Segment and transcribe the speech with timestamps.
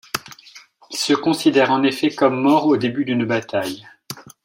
[0.89, 3.85] Il se considèrent en effet comme mort au début d'une bataille.